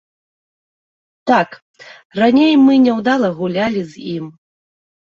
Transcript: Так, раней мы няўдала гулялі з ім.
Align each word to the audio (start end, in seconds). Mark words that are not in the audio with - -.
Так, 1.33 1.49
раней 2.21 2.53
мы 2.65 2.73
няўдала 2.89 3.33
гулялі 3.39 3.89
з 3.95 4.11
ім. 4.19 4.37